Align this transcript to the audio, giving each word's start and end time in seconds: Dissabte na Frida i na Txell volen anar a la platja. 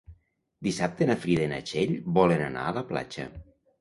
Dissabte 0.67 1.07
na 1.09 1.17
Frida 1.25 1.45
i 1.47 1.51
na 1.51 1.59
Txell 1.67 1.93
volen 2.19 2.43
anar 2.47 2.65
a 2.71 2.77
la 2.79 2.85
platja. 2.93 3.29